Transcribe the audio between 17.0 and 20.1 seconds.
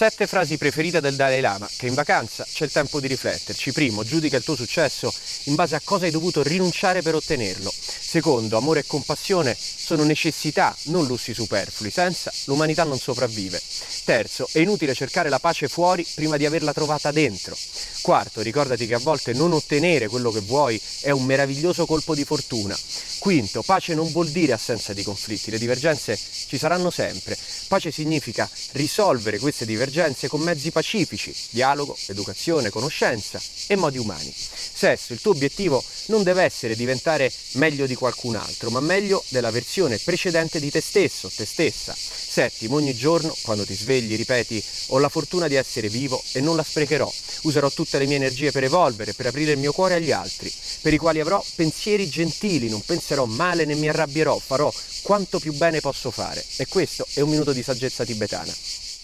dentro. Quarto, ricordati che a volte non ottenere